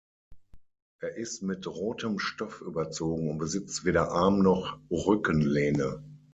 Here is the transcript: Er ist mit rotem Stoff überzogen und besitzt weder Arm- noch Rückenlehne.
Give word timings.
Er 0.99 1.15
ist 1.17 1.43
mit 1.43 1.67
rotem 1.67 2.17
Stoff 2.17 2.61
überzogen 2.61 3.29
und 3.29 3.37
besitzt 3.37 3.85
weder 3.85 4.09
Arm- 4.11 4.39
noch 4.39 4.79
Rückenlehne. 4.89 6.01